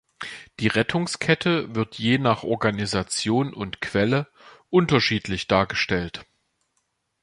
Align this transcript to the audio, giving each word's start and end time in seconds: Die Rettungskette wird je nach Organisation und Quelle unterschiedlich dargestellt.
Die 0.59 0.67
Rettungskette 0.67 1.75
wird 1.75 1.99
je 1.99 2.17
nach 2.17 2.41
Organisation 2.43 3.53
und 3.53 3.81
Quelle 3.81 4.25
unterschiedlich 4.71 5.45
dargestellt. 5.45 6.25